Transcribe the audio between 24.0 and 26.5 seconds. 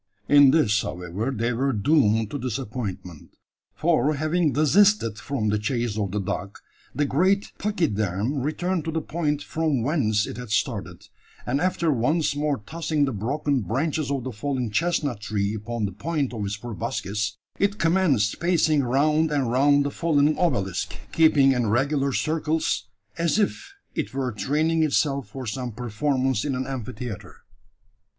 were training itself for some performance